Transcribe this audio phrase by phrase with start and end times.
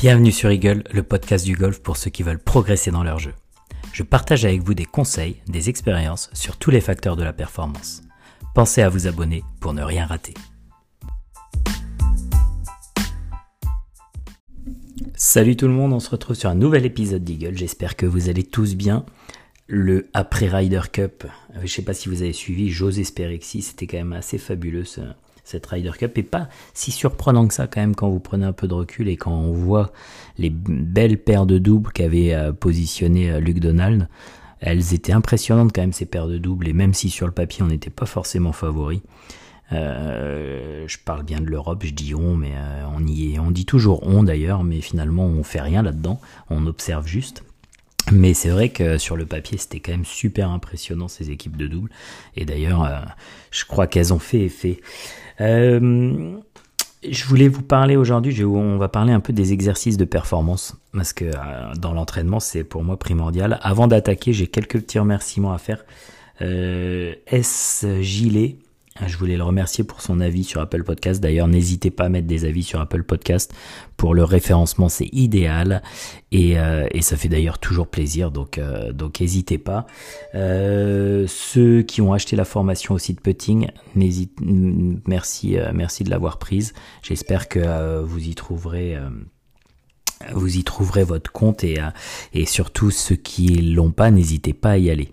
[0.00, 3.34] Bienvenue sur Eagle, le podcast du golf pour ceux qui veulent progresser dans leur jeu.
[3.92, 8.00] Je partage avec vous des conseils, des expériences sur tous les facteurs de la performance.
[8.54, 10.32] Pensez à vous abonner pour ne rien rater.
[15.16, 17.58] Salut tout le monde, on se retrouve sur un nouvel épisode d'Eagle.
[17.58, 19.04] J'espère que vous allez tous bien.
[19.66, 21.24] Le après Ryder Cup,
[21.56, 24.14] je ne sais pas si vous avez suivi, j'ose espérer que si, c'était quand même
[24.14, 24.86] assez fabuleux
[25.50, 28.52] cette Ryder Cup et pas si surprenant que ça quand même quand vous prenez un
[28.52, 29.92] peu de recul et quand on voit
[30.38, 34.08] les belles paires de doubles qu'avait euh, positionné euh, Luke Donald.
[34.60, 37.62] Elles étaient impressionnantes quand même ces paires de doubles et même si sur le papier
[37.62, 39.02] on n'était pas forcément favori.
[39.72, 42.52] Euh, je parle bien de l'Europe, je dis on, mais
[42.94, 46.20] on y est, on dit toujours on d'ailleurs, mais finalement on fait rien là-dedans,
[46.50, 47.42] on observe juste.
[48.12, 51.66] Mais c'est vrai que sur le papier, c'était quand même super impressionnant ces équipes de
[51.66, 51.90] double.
[52.36, 53.06] Et d'ailleurs,
[53.50, 54.80] je crois qu'elles ont fait effet.
[55.40, 56.38] Euh,
[57.08, 61.12] je voulais vous parler aujourd'hui, on va parler un peu des exercices de performance, parce
[61.12, 63.58] que euh, dans l'entraînement, c'est pour moi primordial.
[63.62, 65.84] Avant d'attaquer, j'ai quelques petits remerciements à faire.
[66.42, 67.86] Euh, S.
[68.00, 68.56] Gilet,
[69.06, 71.20] je voulais le remercier pour son avis sur Apple Podcast.
[71.20, 73.52] D'ailleurs, n'hésitez pas à mettre des avis sur Apple Podcast.
[73.96, 75.82] Pour le référencement, c'est idéal.
[76.32, 78.30] Et, euh, ça fait d'ailleurs toujours plaisir.
[78.30, 79.86] Donc, euh, donc n'hésitez pas.
[80.34, 86.74] Euh, ceux qui ont acheté la formation aussi de putting, merci, merci de l'avoir prise.
[87.02, 88.98] J'espère que vous y trouverez
[90.34, 91.78] vous y trouverez votre compte et,
[92.34, 95.10] et surtout ceux qui l'ont pas, n'hésitez pas à y aller.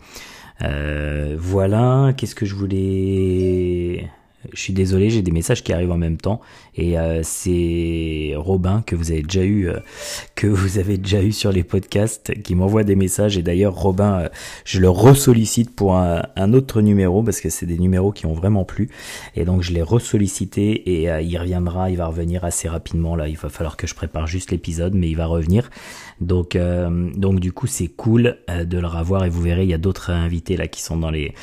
[0.62, 4.10] Euh, voilà, qu'est-ce que je voulais
[4.54, 6.42] je suis désolé, j'ai des messages qui arrivent en même temps
[6.76, 9.80] et euh, c'est Robin que vous avez déjà eu, euh,
[10.36, 14.20] que vous avez déjà eu sur les podcasts, qui m'envoie des messages et d'ailleurs Robin,
[14.20, 14.30] euh,
[14.64, 18.34] je le ressollicite pour un, un, autre numéro parce que c'est des numéros qui ont
[18.34, 18.90] vraiment plu
[19.36, 23.28] et donc je l'ai ressollicité et il reviendra, il va revenir assez rapidement là.
[23.28, 25.70] Il va falloir que je prépare juste l'épisode, mais il va revenir.
[26.22, 26.58] Donc
[27.16, 30.10] donc du coup c'est cool de le revoir et vous verrez il y a d'autres
[30.12, 31.34] invités là qui sont dans les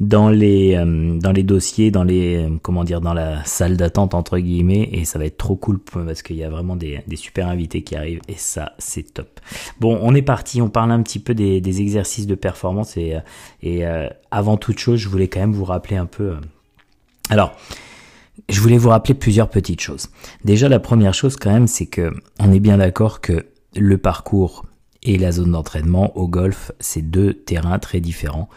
[0.00, 0.76] dans les
[1.20, 5.18] dans les dossiers, dans les comment dire, dans la salle d'attente entre guillemets, et ça
[5.18, 8.34] va être trop cool parce qu'il y a vraiment des, super invités qui arrivent, et
[8.36, 9.40] ça c'est top.
[9.80, 13.18] Bon, on est parti, on parle un petit peu des, exercices de performance, et,
[13.62, 16.24] et euh, avant toute chose, je voulais quand même vous rappeler un peu.
[16.24, 16.36] Euh,
[17.30, 17.54] alors,
[18.48, 20.10] je voulais vous rappeler plusieurs petites choses.
[20.44, 23.46] Déjà, la première chose quand même, c'est que on est bien d'accord que
[23.76, 24.66] le parcours
[25.02, 28.48] et la zone d'entraînement au golf, c'est deux terrains très différents.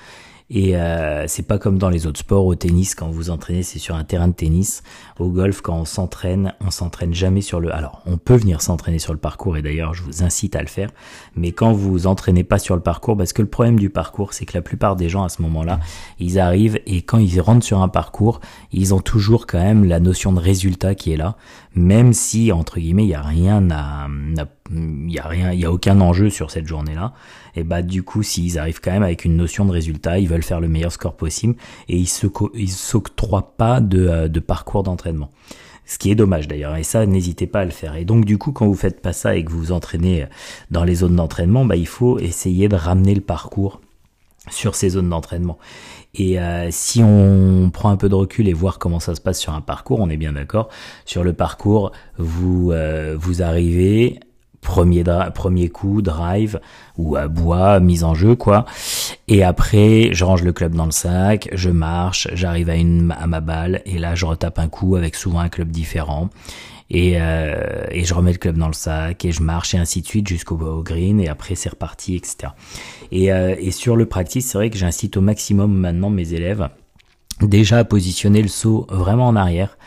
[0.51, 2.45] Et euh, c'est pas comme dans les autres sports.
[2.45, 4.83] Au tennis, quand vous entraînez, c'est sur un terrain de tennis.
[5.17, 7.73] Au golf, quand on s'entraîne, on s'entraîne jamais sur le.
[7.73, 10.67] Alors, on peut venir s'entraîner sur le parcours, et d'ailleurs, je vous incite à le
[10.67, 10.91] faire.
[11.35, 14.45] Mais quand vous entraînez pas sur le parcours, parce que le problème du parcours, c'est
[14.45, 15.79] que la plupart des gens à ce moment-là,
[16.19, 18.39] ils arrivent et quand ils rentrent sur un parcours,
[18.71, 21.37] ils ont toujours quand même la notion de résultat qui est là,
[21.73, 24.07] même si entre guillemets, il y a rien à,
[24.71, 27.13] il y a rien, il y a aucun enjeu sur cette journée-là
[27.55, 30.59] et bah du coup s'ils arrivent quand même avec une notion de résultat, veulent faire
[30.59, 31.55] le meilleur score possible
[31.87, 35.31] et ils s'octroient pas de, euh, de parcours d'entraînement.
[35.85, 37.95] Ce qui est dommage d'ailleurs, et ça n'hésitez pas à le faire.
[37.95, 40.27] Et donc du coup, quand vous faites pas ça et que vous vous entraînez euh,
[40.71, 43.81] dans les zones d'entraînement, bah, il faut essayer de ramener le parcours
[44.49, 45.57] sur ces zones d'entraînement.
[46.15, 49.39] Et euh, si on prend un peu de recul et voir comment ça se passe
[49.39, 50.69] sur un parcours, on est bien d'accord.
[51.05, 52.71] Sur le parcours, vous
[53.17, 54.19] vous arrivez,
[54.61, 55.03] premier,
[55.33, 56.59] premier coup, drive
[56.97, 58.65] ou à bois, mise en jeu quoi.
[59.27, 63.25] Et après, je range le club dans le sac, je marche, j'arrive à une à
[63.25, 66.29] ma balle et là je retape un coup avec souvent un club différent.
[66.91, 70.01] Et, euh, et je remets le club dans le sac et je marche et ainsi
[70.03, 72.53] de suite jusqu'au green et après c'est reparti etc.
[73.11, 76.69] Et, euh, et sur le practice, c'est vrai que j'incite au maximum maintenant mes élèves
[77.41, 79.77] déjà à positionner le saut vraiment en arrière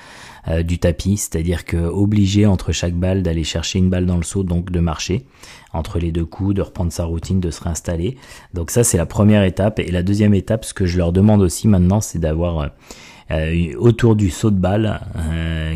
[0.51, 4.23] euh, du tapis, c'est-à-dire que obligé entre chaque balle d'aller chercher une balle dans le
[4.23, 5.27] saut, donc de marcher
[5.73, 8.17] entre les deux coups, de reprendre sa routine, de se réinstaller.
[8.55, 9.79] Donc ça c'est la première étape.
[9.79, 12.69] Et la deuxième étape, ce que je leur demande aussi maintenant, c'est d'avoir euh,
[13.31, 15.01] euh, autour du saut de balle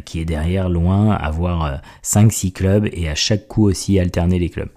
[0.06, 4.70] qui est derrière, loin, avoir 5-6 clubs et à chaque coup aussi alterner les clubs.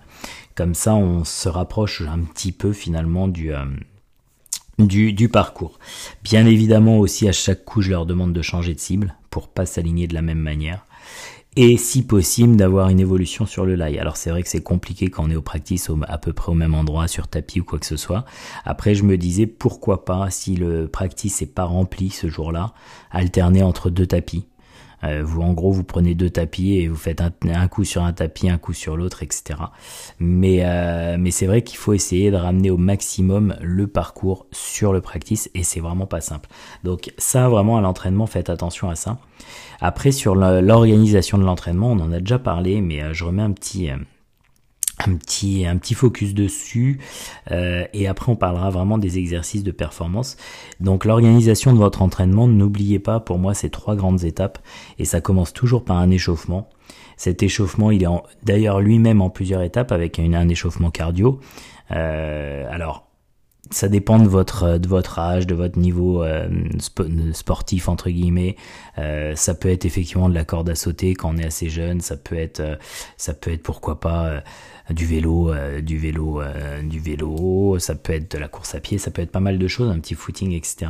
[0.56, 3.54] Comme ça, on se rapproche un petit peu finalement du,
[4.80, 5.80] du, parcours.
[6.24, 9.66] Bien évidemment aussi à chaque coup je leur demande de changer de cible pour pas
[9.66, 10.86] s'aligner de la même manière.
[11.58, 13.98] Et si possible d'avoir une évolution sur le lie.
[13.98, 16.56] Alors c'est vrai que c'est compliqué quand on est au practice à peu près au
[16.56, 18.26] même endroit sur tapis ou quoi que ce soit.
[18.66, 22.74] Après je me disais pourquoi pas si le practice est pas rempli ce jour-là,
[23.12, 24.46] alterner entre deux tapis.
[25.06, 28.14] Euh, vous, en gros, vous prenez deux tapis et vous faites un, coup sur un
[28.14, 29.60] tapis, un coup sur l'autre, etc.
[30.20, 34.94] Mais, euh, mais c'est vrai qu'il faut essayer de ramener au maximum le parcours sur
[34.94, 36.50] le practice et c'est vraiment pas simple.
[36.84, 39.18] Donc ça, vraiment à l'entraînement, faites attention à ça.
[39.82, 43.52] Après, sur l'organisation de l'entraînement, on en a déjà parlé, mais euh, je remets un
[43.52, 43.90] petit
[45.00, 47.00] un petit un petit focus dessus
[47.52, 50.38] euh, et après on parlera vraiment des exercices de performance
[50.80, 54.60] donc l'organisation de votre entraînement n'oubliez pas pour moi ces trois grandes étapes
[54.98, 56.70] et ça commence toujours par un échauffement
[57.18, 58.08] cet échauffement il est
[58.44, 61.40] d'ailleurs lui-même en plusieurs étapes avec un, échauffement cardio
[61.92, 63.04] euh, alors
[63.72, 66.48] ça dépend de votre de votre âge, de votre niveau euh,
[67.34, 68.58] sportif entre guillemets.
[68.96, 72.00] Ça peut être effectivement de la corde à sauter quand on est assez jeune.
[72.00, 72.78] Ça peut être
[73.18, 74.44] ça peut être pourquoi pas
[74.90, 78.80] du vélo, euh, du vélo, euh, du vélo, ça peut être de la course à
[78.80, 80.88] pied, ça peut être pas mal de choses, un petit footing, etc.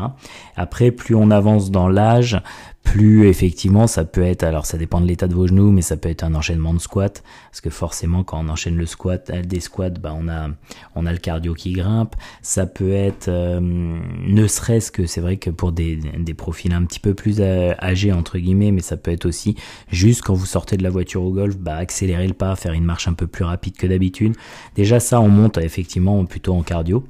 [0.55, 2.41] Après, plus on avance dans l'âge,
[2.85, 5.97] plus effectivement ça peut être, alors ça dépend de l'état de vos genoux, mais ça
[5.97, 9.41] peut être un enchaînement de squats, parce que forcément quand on enchaîne le squat, euh,
[9.41, 10.49] des squats, bah on a,
[10.95, 12.15] on a le cardio qui grimpe.
[12.41, 17.01] Ça peut être, ne serait-ce que c'est vrai que pour des, des profils un petit
[17.01, 19.55] peu plus âgés entre guillemets, mais ça peut être aussi
[19.91, 22.85] juste quand vous sortez de la voiture au golf, bah accélérer le pas, faire une
[22.85, 24.35] marche un peu plus rapide que d'habitude.
[24.75, 27.03] Déjà ça, on monte effectivement plutôt en cardio.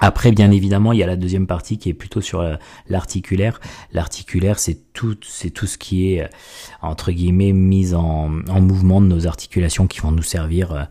[0.00, 2.56] Après, bien évidemment, il y a la deuxième partie qui est plutôt sur euh,
[2.88, 3.60] l'articulaire.
[3.92, 6.28] L'articulaire, c'est tout, c'est tout ce qui est euh,
[6.82, 10.82] entre guillemets mise en, mouvement de nos articulations qui vont nous servir euh,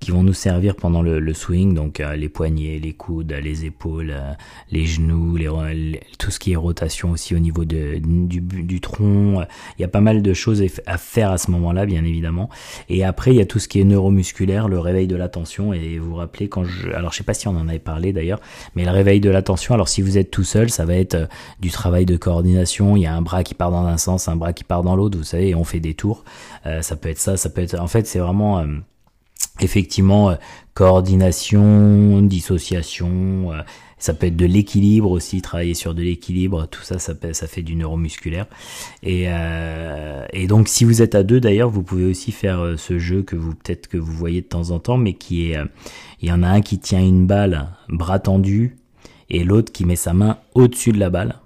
[0.00, 4.16] qui vont nous servir pendant le, swing, donc euh, les poignets, les coudes, les épaules,
[4.72, 9.44] les genoux, les, tout ce qui est rotation aussi au niveau de, du, du tronc.
[9.78, 12.48] Il y a pas mal de choses à faire à ce moment-là, bien évidemment.
[12.88, 15.74] Et après, il y a tout ce qui est neuromusculaire, le réveil de l'attention.
[15.74, 18.14] Et vous vous rappelez quand je, alors je sais pas si on en avait parlé
[18.14, 18.40] d'ailleurs,
[18.74, 19.74] mais le réveil de l'attention.
[19.74, 21.28] Alors si vous êtes tout seul, ça va être
[21.60, 22.96] du travail de coordination.
[22.96, 24.96] Il y a un bras qui part dans un sens, un bras qui part dans
[24.96, 25.18] l'autre.
[25.18, 26.24] Vous savez, on fait des tours.
[26.64, 27.78] ça peut être ça, ça peut être.
[27.78, 28.64] En fait, c'est vraiment
[29.60, 30.34] effectivement euh,
[30.74, 33.60] coordination, dissociation, euh,
[33.98, 37.14] ça peut être de l'équilibre aussi, travailler sur de l'équilibre, tout ça, ça,
[37.46, 38.46] fait du neuromusculaire.
[39.02, 42.98] Et, euh, et donc si vous êtes à deux d'ailleurs, vous pouvez aussi faire ce
[42.98, 45.58] jeu que vous peut-être que vous voyez de temps en temps, mais qui est,
[46.22, 48.78] il y en a un qui tient une balle, bras tendu,
[49.28, 51.36] et l'autre qui met sa main au-dessus de la balle.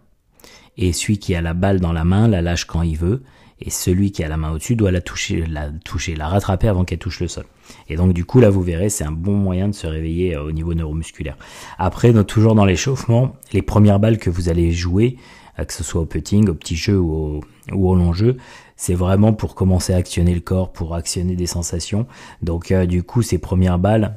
[0.76, 3.22] Et celui qui a la balle dans la main la lâche quand il veut
[3.60, 6.84] et celui qui a la main au-dessus doit la toucher, la toucher, la rattraper avant
[6.84, 7.44] qu'elle touche le sol.
[7.88, 10.44] Et donc du coup là vous verrez c'est un bon moyen de se réveiller euh,
[10.44, 11.36] au niveau neuromusculaire.
[11.78, 15.16] Après toujours dans l'échauffement, les premières balles que vous allez jouer,
[15.58, 17.40] euh, que ce soit au putting, au petit jeu ou au,
[17.72, 18.36] ou au long jeu,
[18.76, 22.06] c'est vraiment pour commencer à actionner le corps, pour actionner des sensations.
[22.42, 24.16] Donc euh, du coup ces premières balles,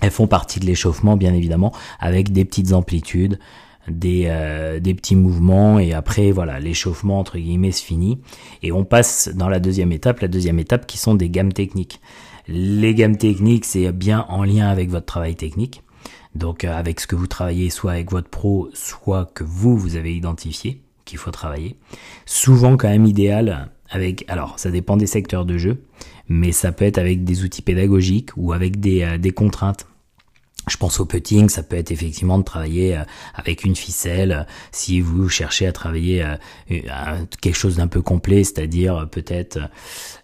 [0.00, 3.38] elles font partie de l'échauffement bien évidemment, avec des petites amplitudes
[3.88, 8.18] des, euh, des petits mouvements et après voilà l'échauffement entre guillemets se finit.
[8.62, 12.00] Et on passe dans la deuxième étape la deuxième étape qui sont des gammes techniques.
[12.48, 15.82] Les gammes techniques c'est bien en lien avec votre travail technique.
[16.34, 19.96] Donc euh, avec ce que vous travaillez soit avec votre pro soit que vous vous
[19.96, 21.76] avez identifié qu'il faut travailler.
[22.26, 25.82] Souvent quand même idéal avec alors ça dépend des secteurs de jeu
[26.28, 29.86] mais ça peut être avec des outils pédagogiques ou avec des, euh, des contraintes
[30.68, 33.02] je pense au putting, ça peut être effectivement de travailler euh,
[33.34, 39.08] avec une ficelle si vous cherchez à travailler euh, quelque chose d'un peu complet, c'est-à-dire
[39.10, 39.58] peut-être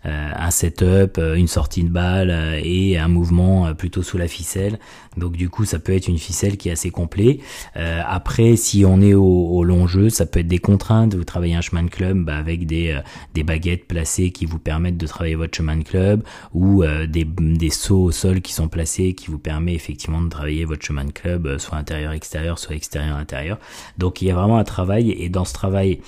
[0.07, 4.79] euh, un setup, une sortie de balle et un mouvement plutôt sous la ficelle.
[5.17, 7.41] Donc du coup, ça peut être une ficelle qui est assez complet.
[7.75, 11.15] après, si on est au, long jeu, ça peut être des contraintes.
[11.15, 12.95] Vous travaillez un chemin de club bah, avec des,
[13.35, 16.23] baguettes placées qui vous permettent de travailler votre chemin de club
[16.55, 20.85] ou des, sauts au sol qui sont placés qui vous permet effectivement de travailler votre
[20.85, 23.59] chemin de club, euh, soit intérieur-extérieur, soit extérieur-intérieur.
[23.99, 26.01] Donc il y a vraiment un travail, et dans ce travail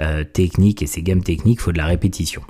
[0.00, 2.42] euh, technique et ces gammes techniques, il faut de la répétition.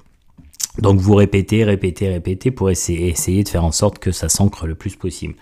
[0.78, 4.66] Donc vous répétez, répétez, répétez pour essayer, essayer de faire en sorte que ça s'ancre
[4.66, 5.34] le plus possible.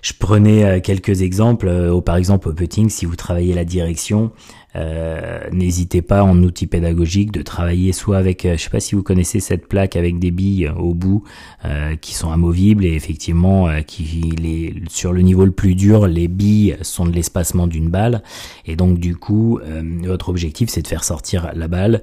[0.00, 4.32] Je prenais euh, quelques exemples, par exemple au putting, si vous travaillez la direction,
[4.74, 8.94] euh, n'hésitez pas en outil pédagogique de travailler soit avec, euh, je sais pas si
[8.94, 11.24] vous connaissez cette plaque avec des billes au bout
[11.64, 16.28] euh, qui sont amovibles et effectivement qui les, sur le niveau le plus dur, les
[16.28, 18.22] billes sont de l'espacement d'une balle.
[18.66, 19.60] Et donc du coup
[20.04, 22.02] votre objectif c'est de faire sortir la balle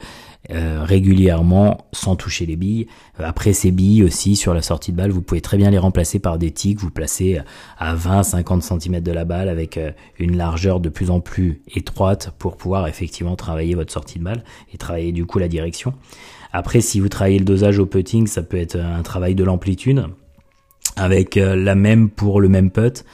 [0.51, 2.87] euh, régulièrement sans toucher les billes.
[3.19, 6.17] Après ces billes aussi sur la sortie de balle, vous pouvez très bien les remplacer
[6.17, 7.39] par des tics, vous placez
[7.77, 12.33] à 20-50 cm de la balle avec euh, une largeur de plus en plus étroite
[12.39, 14.43] pour pouvoir effectivement travailler votre sortie de balle
[14.73, 15.93] et travailler du coup la direction.
[16.53, 20.05] Après si vous travaillez le dosage au putting, ça peut être un travail de l'amplitude
[20.95, 23.05] avec euh, la même pour le même putt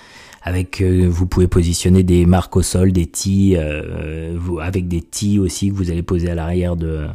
[0.45, 5.39] avec euh, vous pouvez positionner des marques au sol, des tis, euh, avec des tis
[5.39, 7.07] aussi que vous allez poser à l'arrière de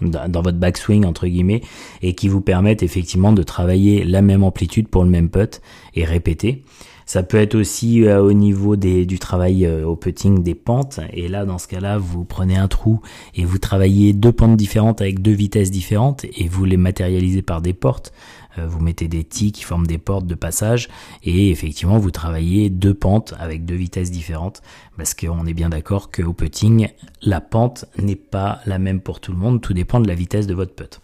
[0.00, 1.60] dans votre backswing entre guillemets
[2.00, 5.60] et qui vous permettent effectivement de travailler la même amplitude pour le même putt
[5.94, 6.64] et répéter.
[7.04, 11.00] Ça peut être aussi euh, au niveau des, du travail au putting des pentes.
[11.12, 13.00] Et là, dans ce cas-là, vous prenez un trou
[13.34, 17.60] et vous travaillez deux pentes différentes avec deux vitesses différentes et vous les matérialisez par
[17.60, 18.12] des portes.
[18.58, 20.88] Euh, vous mettez des tis qui forment des portes de passage
[21.22, 24.62] et effectivement vous travaillez deux pentes avec deux vitesses différentes
[24.96, 26.88] parce qu'on est bien d'accord qu'au putting
[27.22, 30.46] la pente n'est pas la même pour tout le monde, tout dépend de la vitesse
[30.46, 31.00] de votre putt.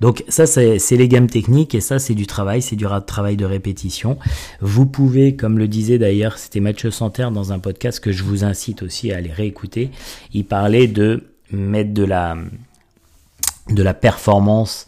[0.00, 3.44] Donc ça c'est les gammes techniques et ça c'est du travail, c'est du travail de
[3.44, 4.18] répétition.
[4.60, 8.44] Vous pouvez, comme le disait d'ailleurs, c'était Mathieu Santerre dans un podcast que je vous
[8.44, 9.90] incite aussi à aller réécouter,
[10.32, 12.36] il parlait de mettre de la
[13.68, 14.86] de la performance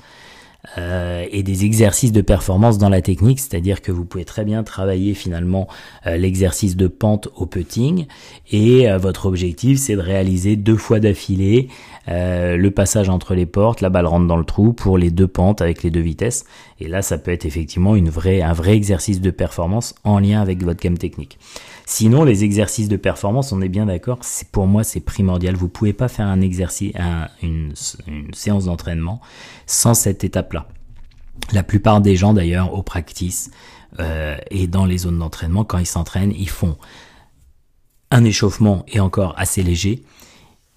[0.77, 4.65] euh, et des exercices de performance dans la technique, c'est-à-dire que vous pouvez très bien
[4.65, 5.69] travailler finalement
[6.05, 8.07] euh, l'exercice de pente au putting
[8.51, 11.69] et euh, votre objectif c'est de réaliser deux fois d'affilée
[12.11, 15.61] le passage entre les portes, la balle rentre dans le trou pour les deux pentes
[15.61, 16.47] avec les deux vitesses
[16.81, 20.41] et là ça peut être effectivement une vraie, un vrai exercice de performance en lien
[20.41, 21.39] avec votre gamme technique.
[21.91, 25.57] Sinon, les exercices de performance, on est bien d'accord, c'est pour moi c'est primordial.
[25.57, 26.93] Vous pouvez pas faire un exercice,
[27.43, 27.73] une,
[28.35, 29.23] séance d'entraînement
[29.65, 30.58] sans cette étape-là.
[31.53, 33.51] La plupart des gens d'ailleurs au practice
[34.01, 36.77] euh, et dans les zones d'entraînement, quand ils s'entraînent, ils font
[38.11, 40.03] un échauffement et encore assez léger.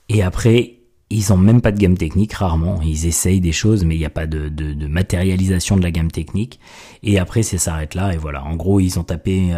[0.09, 0.80] Et après,
[1.11, 2.79] ils ont même pas de gamme technique, rarement.
[2.81, 4.49] Ils essayent des choses, mais il n'y a pas de,
[4.87, 6.59] matérialisation de la gamme technique.
[7.03, 8.13] Et après, ça s'arrête là.
[8.13, 8.43] Et voilà.
[8.45, 9.53] En gros, ils ont tapé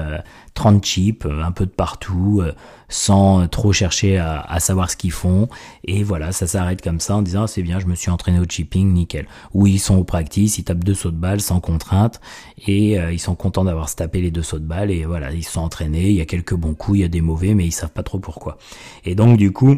[0.55, 2.53] 30 euh, chips, euh, un peu de partout, euh,
[2.89, 5.47] sans trop chercher à, savoir ce qu'ils font.
[5.83, 8.45] Et voilà, ça s'arrête comme ça en disant, c'est bien, je me suis entraîné au
[8.45, 9.27] chipping, nickel.
[9.53, 12.19] Ou ils sont au practice, ils tapent deux sauts de balle sans contrainte.
[12.67, 14.89] Et ils sont contents d'avoir tapé les deux sauts de balle.
[14.89, 16.09] Et voilà, ils sont entraînés.
[16.09, 18.03] Il y a quelques bons coups, il y a des mauvais, mais ils savent pas
[18.03, 18.57] trop pourquoi.
[19.05, 19.77] Et donc, du coup,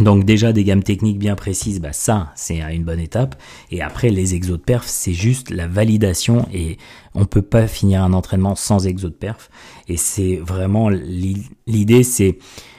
[0.00, 3.34] donc déjà des gammes techniques bien précises, bah ça c'est une bonne étape.
[3.70, 6.76] Et après les exos de perf, c'est juste la validation et
[7.14, 9.50] on peut pas finir un entraînement sans exos de perf.
[9.88, 12.38] Et c'est vraiment l'idée, c'est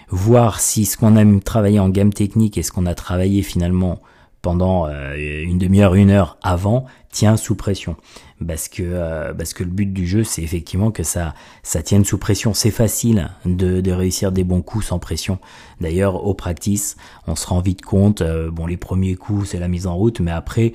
[0.09, 4.01] voir si ce qu'on a travaillé en gamme technique et ce qu'on a travaillé finalement
[4.41, 7.95] pendant euh, une demi-heure, une heure avant tient sous pression
[8.46, 12.06] parce que euh, parce que le but du jeu c'est effectivement que ça ça tienne
[12.06, 15.39] sous pression c'est facile de, de réussir des bons coups sans pression
[15.82, 19.67] d'ailleurs au practice on se rend vite compte euh, bon les premiers coups c'est la
[19.67, 20.74] mise en route mais après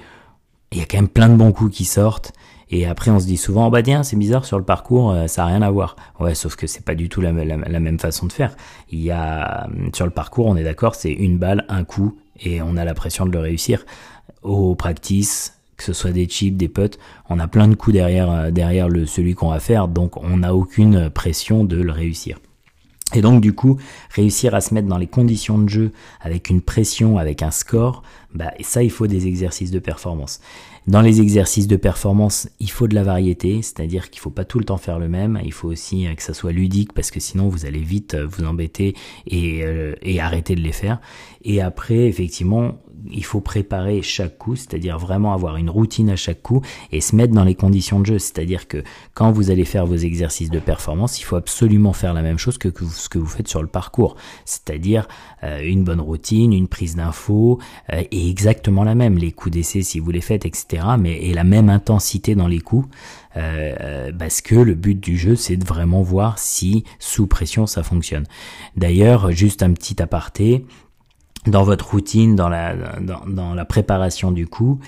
[0.72, 2.32] il y a quand même plein de bons coups qui sortent
[2.72, 5.26] et après, on se dit souvent, oh bah tiens, c'est bizarre sur le parcours, euh,
[5.26, 5.94] ça a rien à voir.
[6.18, 8.56] Ouais, sauf que c'est pas du tout la, la, même façon de faire.
[8.90, 12.62] Il y a sur le parcours, on est d'accord, c'est une balle, un coup, et
[12.62, 13.84] on a la pression de le réussir.
[14.40, 16.98] Au practice, que ce soit des chips, des putts,
[17.28, 20.38] on a plein de coups derrière, euh, derrière le, celui qu'on va faire, donc on
[20.38, 22.38] n'a aucune pression de le réussir.
[23.14, 23.78] Et donc du coup,
[24.10, 28.02] réussir à se mettre dans les conditions de jeu avec une pression, avec un score,
[28.32, 30.40] bah, ça il faut des exercices de performance.
[30.86, 34.58] Dans les exercices de performance, il faut de la variété, c'est-à-dire qu'il faut pas tout
[34.58, 37.20] le temps faire le même, il faut aussi euh, que ça soit ludique parce que
[37.20, 38.94] sinon vous allez vite euh, vous embêter
[39.26, 41.00] et arrêter de les faire.
[41.44, 42.78] Et après, effectivement,
[43.10, 47.16] il faut préparer chaque coup, c'est-à-dire vraiment avoir une routine à chaque coup et se
[47.16, 48.18] mettre dans les conditions de jeu.
[48.18, 48.82] C'est-à-dire que
[49.14, 52.58] quand vous allez faire vos exercices de performance, il faut absolument faire la même chose
[52.58, 55.08] que, ce que vous faites sur le parcours, c'est-à-dire
[55.42, 57.58] euh, une bonne routine, une prise d'infos
[57.92, 59.18] euh, et exactement la même.
[59.18, 60.84] Les coups d'essai si vous les faites, etc.
[60.98, 62.88] Mais et la même intensité dans les coups.
[63.36, 67.82] Euh, parce que le but du jeu c'est de vraiment voir si sous pression ça
[67.82, 68.26] fonctionne.
[68.76, 70.66] D'ailleurs, juste un petit aparté,
[71.46, 74.78] dans votre routine, dans la, dans, la préparation du coup,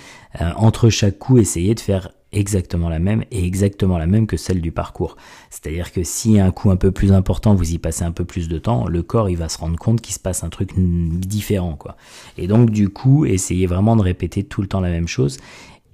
[0.41, 4.37] euh, entre chaque coup, essayez de faire exactement la même et exactement la même que
[4.37, 5.17] celle du parcours.
[5.51, 8.49] C'est-à-dire que si un coup un peu plus important, vous y passez un peu plus
[8.49, 11.77] de temps, le corps il va se rendre compte qu'il se passe un truc différent
[11.77, 11.97] quoi.
[12.37, 15.39] Et donc du coup, essayez vraiment de répéter tout le temps la même chose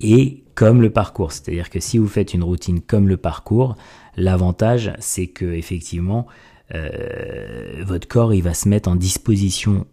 [0.01, 1.33] et comme le parcours.
[1.33, 3.77] C'est-à-dire que si vous faites une routine comme le parcours,
[4.17, 6.27] l'avantage c'est que effectivement
[6.75, 9.87] euh, votre corps il va se mettre en disposition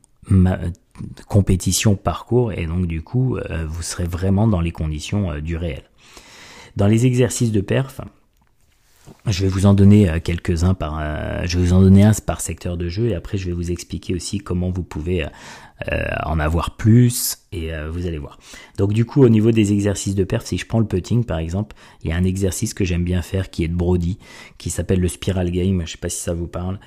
[1.27, 5.55] compétition parcours et donc du coup euh, vous serez vraiment dans les conditions euh, du
[5.55, 5.83] réel.
[6.75, 8.01] Dans les exercices de perf,
[9.25, 10.99] je vais vous en donner euh, quelques-uns par,
[11.45, 13.71] je vais vous en donner un par secteur de jeu et après je vais vous
[13.71, 15.25] expliquer aussi comment vous pouvez
[16.23, 18.39] en avoir plus et vous allez voir.
[18.79, 21.37] Donc du coup au niveau des exercices de perf, si je prends le putting par
[21.37, 24.17] exemple, il y a un exercice que j'aime bien faire qui est de Brody,
[24.57, 25.83] qui s'appelle le spiral game.
[25.85, 26.79] Je sais pas si ça vous parle.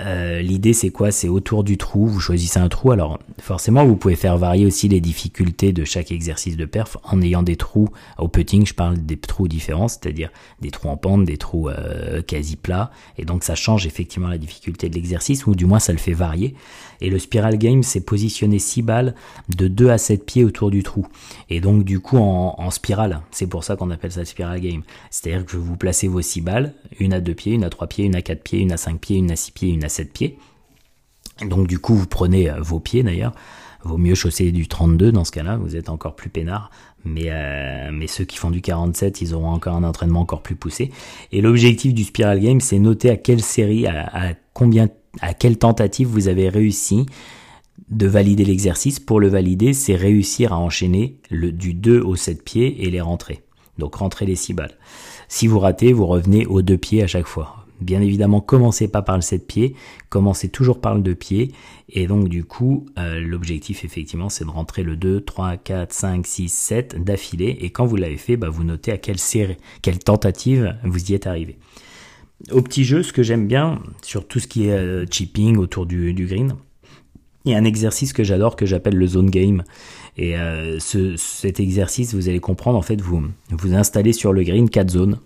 [0.00, 1.12] Euh, l'idée c'est quoi?
[1.12, 2.92] C'est autour du trou, vous choisissez un trou.
[2.92, 7.20] Alors forcément, vous pouvez faire varier aussi les difficultés de chaque exercice de perf en
[7.20, 8.66] ayant des trous au putting.
[8.66, 10.30] Je parle des trous différents, c'est-à-dire
[10.60, 14.38] des trous en pente, des trous euh, quasi plats, et donc ça change effectivement la
[14.38, 16.54] difficulté de l'exercice ou du moins ça le fait varier.
[17.00, 19.14] Et le spiral game, c'est positionner 6 balles
[19.48, 21.06] de 2 à 7 pieds autour du trou.
[21.50, 24.82] Et donc du coup en, spirale, c'est pour ça qu'on appelle ça spiral game.
[25.10, 28.04] C'est-à-dire que vous placez vos 6 balles, une à 2 pieds, une à 3 pieds,
[28.04, 30.12] une à 4 pieds, une à 5 pieds, une à 6 pieds, une à 7
[30.12, 30.38] pieds.
[31.40, 33.32] Donc du coup, vous prenez euh, vos pieds d'ailleurs.
[33.84, 36.70] Vaut mieux chausser du 32 dans ce cas-là, vous êtes encore plus peinard.
[37.04, 40.54] Mais, euh, mais ceux qui font du 47, ils auront encore un entraînement encore plus
[40.54, 40.92] poussé.
[41.32, 44.88] Et l'objectif du Spiral Game, c'est noter à quelle série, à, combien,
[45.20, 47.06] à quelle tentative vous avez réussi
[47.90, 49.00] de valider l'exercice.
[49.00, 53.00] Pour le valider, c'est réussir à enchaîner le, du 2 au 7 pieds et les
[53.00, 53.42] rentrer.
[53.78, 54.78] Donc rentrer les 6 balles.
[55.26, 57.61] Si vous ratez, vous revenez aux 2 pieds à chaque fois.
[57.82, 59.74] Bien évidemment, commencez pas par le 7 pieds,
[60.08, 61.52] commencez toujours par le 2 pieds.
[61.88, 66.26] Et donc du coup, euh, l'objectif effectivement, c'est de rentrer le 2, 3, 4, 5,
[66.26, 67.58] 6, 7 d'affilée.
[67.60, 71.14] Et quand vous l'avez fait, bah, vous notez à quelle série, quelle tentative vous y
[71.14, 71.58] êtes arrivé.
[72.50, 75.86] Au petit jeu, ce que j'aime bien sur tout ce qui est euh, chipping autour
[75.86, 76.54] du, green,
[77.44, 79.62] il y a un exercice que j'adore que j'appelle le zone game.
[80.16, 84.42] Et euh, ce, cet exercice, vous allez comprendre, en fait, vous vous installez sur le
[84.42, 85.18] green quatre zones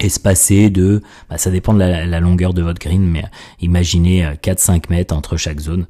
[0.00, 3.24] espacées de, bah, ça dépend de la, la, longueur de votre green, mais
[3.60, 5.86] imaginez 4-5 euh, mètres entre chaque zone.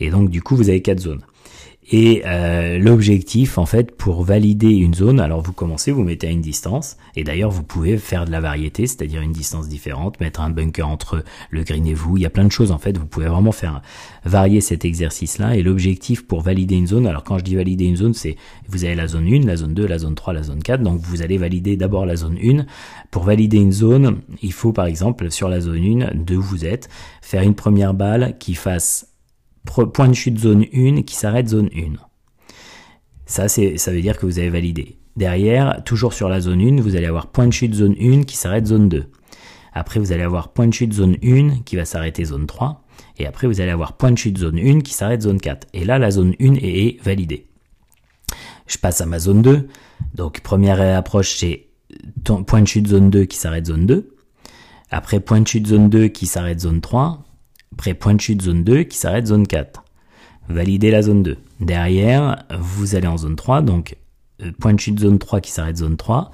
[0.00, 1.22] Et donc du coup, vous avez quatre zones.
[1.90, 6.30] Et euh, l'objectif, en fait, pour valider une zone, alors vous commencez, vous mettez à
[6.30, 10.42] une distance, et d'ailleurs vous pouvez faire de la variété, c'est-à-dire une distance différente, mettre
[10.42, 12.98] un bunker entre le green et vous, il y a plein de choses en fait,
[12.98, 13.80] vous pouvez vraiment faire
[14.26, 17.96] varier cet exercice-là, et l'objectif pour valider une zone, alors quand je dis valider une
[17.96, 18.36] zone, c'est
[18.68, 21.00] vous avez la zone 1, la zone 2, la zone 3, la zone 4, donc
[21.00, 22.66] vous allez valider d'abord la zone 1.
[23.10, 26.66] Pour valider une zone, il faut par exemple sur la zone 1, de où vous
[26.66, 26.90] êtes,
[27.22, 29.07] faire une première balle qui fasse
[29.68, 31.94] point de chute zone 1 qui s'arrête zone 1.
[33.26, 34.98] Ça, ça veut dire que vous avez validé.
[35.16, 38.36] Derrière, toujours sur la zone 1, vous allez avoir point de chute zone 1 qui
[38.36, 39.06] s'arrête zone 2.
[39.72, 42.84] Après, vous allez avoir point de chute zone 1 qui va s'arrêter zone 3.
[43.18, 45.66] Et après, vous allez avoir point de chute zone 1 qui s'arrête zone 4.
[45.74, 47.48] Et là, la zone 1 est validée.
[48.66, 49.68] Je passe à ma zone 2.
[50.14, 51.66] Donc, première approche, c'est
[52.46, 54.16] point de chute zone 2 qui s'arrête zone 2.
[54.90, 57.24] Après, point de chute zone 2 qui s'arrête zone 3.
[57.72, 59.84] Après point de chute zone 2 qui s'arrête zone 4.
[60.48, 61.36] Validez la zone 2.
[61.60, 63.96] Derrière, vous allez en zone 3, donc
[64.42, 66.30] euh, point de chute zone 3 qui s'arrête zone 3,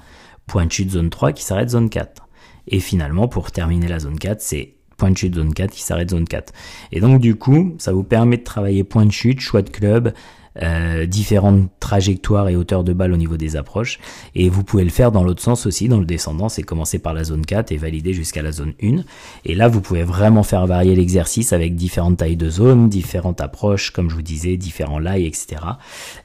[0.47, 2.27] point de chute zone 3 qui s'arrête zone 4.
[2.67, 6.11] Et finalement, pour terminer la zone 4, c'est point de chute zone 4 qui s'arrête
[6.11, 6.53] zone 4.
[6.91, 10.13] Et donc du coup, ça vous permet de travailler point de chute, choix de club,
[10.61, 13.99] euh, différentes trajectoires et hauteurs de balle au niveau des approches.
[14.35, 17.13] Et vous pouvez le faire dans l'autre sens aussi, dans le descendant, c'est commencer par
[17.13, 19.03] la zone 4 et valider jusqu'à la zone 1.
[19.45, 23.91] Et là, vous pouvez vraiment faire varier l'exercice avec différentes tailles de zones, différentes approches,
[23.91, 25.61] comme je vous disais, différents lies, etc.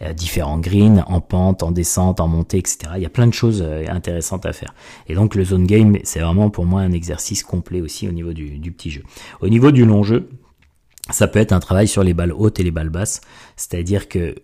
[0.03, 2.93] Euh, différents greens, en pente, en descente, en montée, etc.
[2.97, 4.75] Il y a plein de choses euh, intéressantes à faire.
[5.09, 8.33] Et donc le zone game, c'est vraiment pour moi un exercice complet aussi au niveau
[8.33, 9.03] du, du petit jeu.
[9.41, 10.29] Au niveau du long jeu,
[11.13, 13.21] ça peut être un travail sur les balles hautes et les balles basses,
[13.57, 14.35] c'est-à-dire que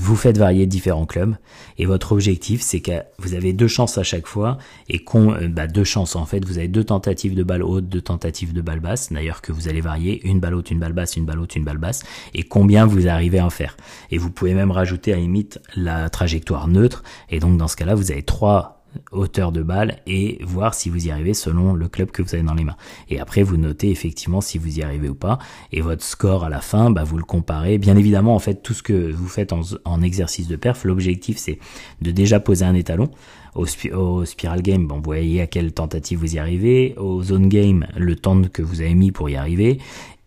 [0.00, 1.36] vous faites varier différents clubs
[1.78, 5.46] et votre objectif c'est que vous avez deux chances à chaque fois et qu'on euh,
[5.48, 6.44] bah, deux chances en fait.
[6.44, 9.12] Vous avez deux tentatives de balles hautes deux tentatives de balles basses.
[9.12, 11.64] D'ailleurs que vous allez varier une balle haute une balle basse une balle haute une
[11.64, 12.02] balle basse
[12.34, 13.76] et combien vous arrivez à en faire.
[14.10, 17.04] Et vous pouvez même rajouter à limite la trajectoire neutre.
[17.28, 18.79] Et donc dans ce cas là vous avez trois
[19.12, 22.44] hauteur de balle et voir si vous y arrivez selon le club que vous avez
[22.44, 22.76] dans les mains.
[23.08, 25.38] Et après, vous notez effectivement si vous y arrivez ou pas.
[25.72, 27.78] Et votre score à la fin, bah, vous le comparez.
[27.78, 31.58] Bien évidemment, en fait, tout ce que vous faites en, exercice de perf, l'objectif, c'est
[32.00, 33.10] de déjà poser un étalon.
[33.54, 36.94] Au, au, spiral game, bon, vous voyez à quelle tentative vous y arrivez.
[36.96, 39.78] Au zone game, le temps que vous avez mis pour y arriver.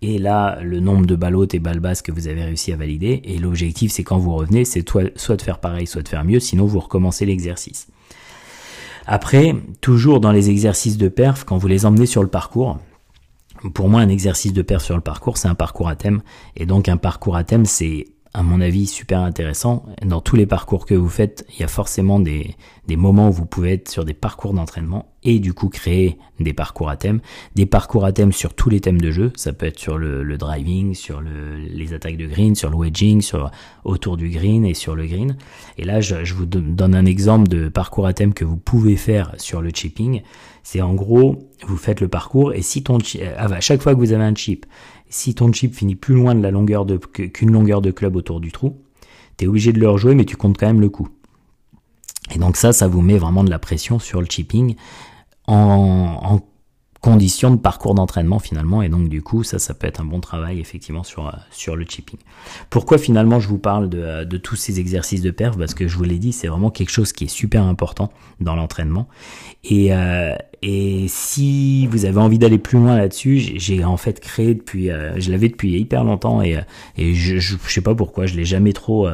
[0.04, 2.76] Et là, le nombre de balles hautes et balles basses que vous avez réussi à
[2.76, 3.22] valider.
[3.24, 4.84] Et l'objectif, c'est quand vous revenez, c'est
[5.16, 6.42] soit de faire pareil, soit de faire mieux.
[6.42, 7.88] Sinon, vous recommencez l'exercice.
[9.06, 12.80] Après, toujours dans les exercices de perf, quand vous les emmenez sur le parcours,
[13.74, 16.22] pour moi, un exercice de perf sur le parcours, c'est un parcours à thème.
[16.56, 19.86] Et donc, un parcours à thème, c'est à mon avis, super intéressant.
[20.04, 22.56] Dans tous les parcours que vous faites, il y a forcément des,
[22.90, 26.90] moments où vous pouvez être sur des parcours d'entraînement et du coup créer des parcours
[26.90, 27.22] à thème.
[27.54, 29.32] Des parcours à thème sur tous les thèmes de jeu.
[29.36, 33.22] Ça peut être sur le, driving, sur le, les attaques de green, sur le wedging,
[33.22, 33.52] sur
[33.84, 35.38] autour du green et sur le green.
[35.78, 38.96] Et là, je, je vous donne un exemple de parcours à thème que vous pouvez
[38.96, 40.24] faire sur le chipping.
[40.64, 42.98] C'est en gros, vous faites le parcours et si ton
[43.38, 44.66] à chaque fois que vous avez un chip
[45.14, 48.40] si ton chip finit plus loin de la longueur de, qu'une longueur de club autour
[48.40, 48.82] du trou,
[49.38, 51.08] tu es obligé de le rejouer, mais tu comptes quand même le coup.
[52.34, 54.76] Et donc ça, ça vous met vraiment de la pression sur le chipping
[55.46, 56.40] en,
[57.04, 60.22] conditions de parcours d'entraînement finalement et donc du coup ça ça peut être un bon
[60.22, 62.18] travail effectivement sur euh, sur le chipping.
[62.70, 65.58] Pourquoi finalement je vous parle de, euh, de tous ces exercices de perf?
[65.58, 68.56] Parce que je vous l'ai dit c'est vraiment quelque chose qui est super important dans
[68.56, 69.10] l'entraînement
[69.66, 74.54] et euh, et si vous avez envie d'aller plus loin là-dessus, j'ai en fait créé
[74.54, 74.88] depuis,
[75.18, 76.58] je l'avais depuis hyper longtemps et,
[76.96, 79.10] et je, je, sais pas pourquoi, je l'ai jamais trop,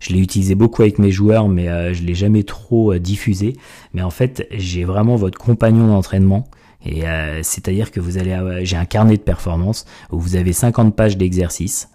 [0.00, 3.52] je l'ai utilisé beaucoup avec mes joueurs, mais je l'ai jamais trop diffusé.
[3.92, 6.48] Mais en fait, j'ai vraiment votre compagnon d'entraînement
[6.86, 11.16] euh, c'est-à-dire que vous allez, j'ai un carnet de performance où vous avez 50 pages
[11.16, 11.88] d'exercices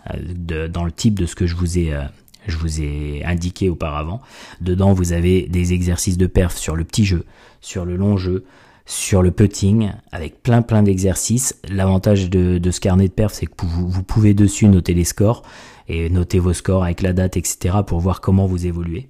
[0.52, 2.04] euh, dans le type de ce que je vous ai, euh,
[2.48, 4.22] je vous ai indiqué auparavant.
[4.62, 7.26] Dedans, vous avez des exercices de perf sur le petit jeu,
[7.62, 8.46] sur le long jeu,
[8.86, 11.56] sur le putting, avec plein plein d'exercices.
[11.70, 15.44] L'avantage de, ce carnet de perf, c'est que vous pouvez dessus noter les scores
[15.88, 17.78] et noter vos scores avec la date, etc.
[17.86, 19.10] pour voir comment vous évoluez.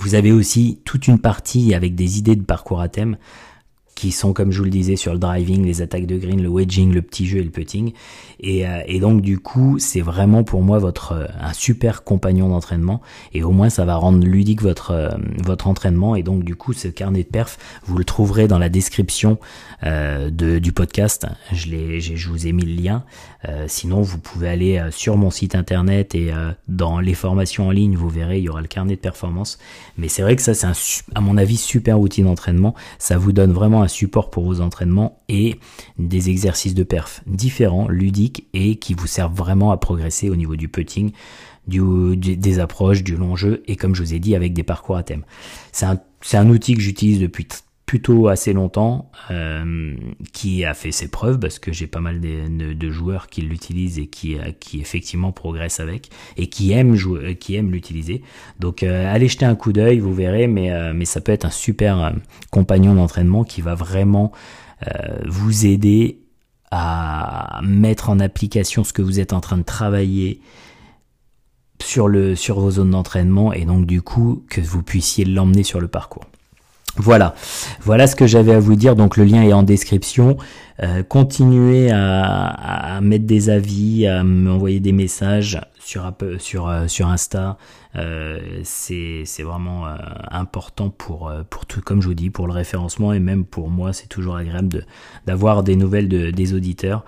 [0.00, 3.16] Vous avez aussi toute une partie avec des idées de parcours à thème
[4.02, 6.48] qui sont, comme je vous le disais, sur le driving, les attaques de green, le
[6.48, 7.92] wedging, le petit jeu et le putting.
[8.40, 13.00] Et, euh, donc, du coup, c'est vraiment pour moi votre euh, un super compagnon d'entraînement.
[13.32, 15.10] Et au moins, ça va rendre ludique votre euh,
[15.44, 16.16] votre entraînement.
[16.16, 19.38] Et donc, du coup, ce carnet de perf, vous le trouverez dans la description
[19.84, 21.26] de, du podcast.
[21.52, 23.04] Je, l'ai, je vous ai mis le lien.
[23.66, 26.30] sinon, vous pouvez aller sur mon site internet et
[26.68, 29.58] dans les formations en ligne, vous verrez, il y aura le carnet de performance.
[29.98, 30.72] Mais c'est vrai que ça, c'est un,
[31.16, 32.76] à mon avis, super outil d'entraînement.
[33.00, 35.58] Ça vous donne vraiment un support pour vos entraînements et
[35.98, 40.56] des exercices de perf différents, ludiques et qui vous servent vraiment à progresser au niveau
[40.56, 41.12] du putting,
[41.66, 45.02] des approches, du long jeu et comme je vous ai dit avec des parcours à
[45.02, 45.24] thème.
[45.70, 46.00] C'est un,
[46.32, 47.46] un outil que j'utilise depuis
[47.92, 49.94] plutôt assez longtemps, euh,
[50.32, 54.06] qui a fait ses preuves parce que j'ai pas mal de, joueurs qui l'utilisent et
[54.06, 58.22] qui, euh, qui effectivement progressent avec et qui aiment jouer, euh, qui aiment l'utiliser.
[58.60, 62.14] Donc allez jeter un coup d'œil, vous verrez, mais, mais ça peut être un super
[62.50, 64.32] compagnon d'entraînement qui va vraiment
[65.26, 66.22] vous aider
[66.70, 70.40] à mettre en application ce que vous êtes en train de travailler
[71.82, 75.78] sur, le, sur vos zones d'entraînement et donc du coup que vous puissiez l'emmener sur
[75.78, 76.24] le parcours.
[76.96, 77.34] Voilà,
[77.80, 78.96] voilà ce que j'avais à vous dire.
[78.96, 80.36] Donc le lien est en description.
[80.82, 87.56] Euh, continuez à, mettre des avis, à m'envoyer des messages sur sur euh, sur Insta.
[87.96, 89.86] Euh, c'est vraiment
[90.30, 93.92] important pour pour tout, comme je vous dis, pour le référencement et même pour moi,
[93.92, 94.86] c'est toujours agréable
[95.26, 97.04] d'avoir des nouvelles de, des auditeurs.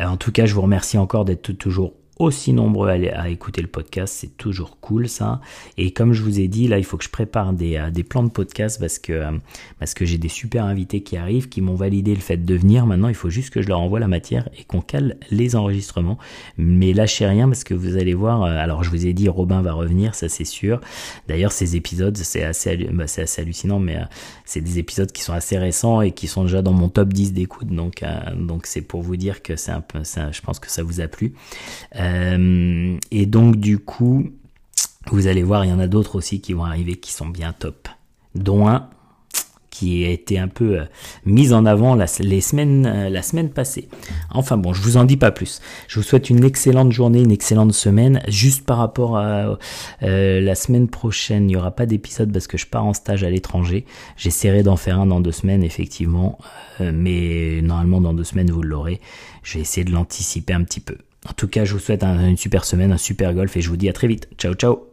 [0.00, 4.14] en tout cas, je vous remercie encore d'être toujours aussi nombreux à, écouter le podcast,
[4.18, 5.40] c'est toujours cool ça.
[5.78, 8.22] Et comme je vous ai dit, là, il faut que je prépare des, euh, plans
[8.22, 9.30] de podcast parce que, euh,
[9.94, 12.86] que j'ai des super invités qui arrivent, qui m'ont validé le fait de venir.
[12.86, 16.18] Maintenant, il faut juste que je leur envoie la matière et qu'on cale les enregistrements.
[16.58, 18.42] Mais lâchez rien parce que vous allez voir.
[18.42, 20.80] Euh, alors, je vous ai dit, Robin va revenir, ça c'est sûr.
[21.26, 23.04] D'ailleurs, ces épisodes, c'est assez, bah,
[23.38, 23.98] hallucinant, mais
[24.44, 27.32] c'est des épisodes qui sont assez récents et qui sont déjà dans mon top 10
[27.32, 27.68] d'écoute.
[27.68, 28.04] Donc,
[28.36, 31.00] donc c'est pour vous dire que c'est un peu, ça, je pense que ça vous
[31.00, 31.32] a plu.
[33.10, 34.30] Et donc du coup,
[35.10, 37.52] vous allez voir, il y en a d'autres aussi qui vont arriver qui sont bien
[37.52, 37.88] top.
[38.34, 38.88] Dont un
[39.70, 40.84] qui a été un peu euh,
[41.24, 43.88] mis en avant la, les semaines, euh, la semaine passée.
[44.30, 45.60] Enfin bon, je vous en dis pas plus.
[45.88, 48.20] Je vous souhaite une excellente journée, une excellente semaine.
[48.28, 49.56] Juste par rapport à
[50.02, 53.30] la semaine prochaine, il n'y aura pas d'épisode parce que je pars en stage à
[53.30, 53.86] l'étranger.
[54.16, 56.38] J'essaierai d'en faire un dans deux semaines, effectivement.
[56.80, 59.00] mais normalement, dans deux semaines, vous l'aurez.
[59.42, 60.96] Je vais essayer de l'anticiper un petit peu.
[61.28, 63.76] En tout cas, je vous souhaite une super semaine, un super golf et je vous
[63.76, 64.28] dis à très vite.
[64.38, 64.89] Ciao, ciao